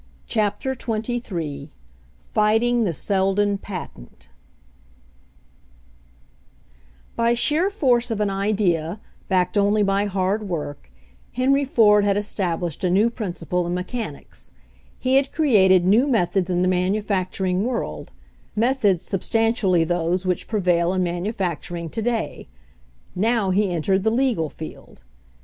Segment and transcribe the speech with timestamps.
[0.25, 1.69] CHAPTER XXIII
[2.21, 4.29] FIGHTING THE SELDON PATENT
[7.15, 10.89] By sheer force of an idea, backed only by hard work,
[11.33, 14.49] Henry Ford had established a new princi ple in mechanics;
[14.97, 18.11] he had created new methods in the manufacturing world—
[18.65, 22.47] methods substantially those which prevail in manufacturing to day;
[23.15, 25.03] now he entered the legal field.